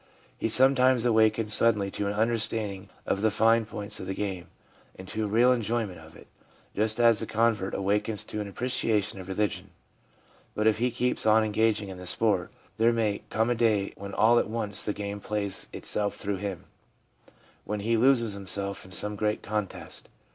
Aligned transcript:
He 0.35 0.49
sometimes 0.49 1.05
awakens 1.05 1.53
suddenly 1.53 1.91
to 1.91 2.07
an 2.07 2.13
understanding 2.13 2.89
of 3.05 3.21
the 3.21 3.29
fine 3.29 3.65
points 3.67 3.99
of 3.99 4.07
the 4.07 4.15
game, 4.15 4.47
and 4.97 5.07
to 5.09 5.25
a 5.25 5.27
real 5.27 5.51
enjoyment 5.51 5.99
of 5.99 6.15
it, 6.15 6.25
just 6.75 6.99
as 6.99 7.19
the 7.19 7.27
convert 7.27 7.75
awakens 7.75 8.23
to 8.23 8.41
an 8.41 8.47
appreciation 8.47 9.19
of 9.19 9.27
religion. 9.27 9.69
But 10.55 10.65
if 10.65 10.79
he 10.79 10.89
keeps 10.89 11.27
on 11.27 11.43
engaging 11.43 11.89
in 11.89 11.99
the 11.99 12.07
sport, 12.07 12.51
there 12.77 12.91
may 12.91 13.21
come 13.29 13.51
a 13.51 13.53
day 13.53 13.93
when 13.95 14.15
all 14.15 14.39
at 14.39 14.49
once 14.49 14.83
the 14.83 14.93
game 14.93 15.19
plays 15.19 15.67
itself 15.71 16.15
through 16.15 16.37
him— 16.37 16.63
when 17.65 17.81
he 17.81 17.95
loses 17.95 18.33
himself 18.33 18.83
in 18.83 18.91
some 18.91 19.15
great 19.15 19.43
contest. 19.43 20.09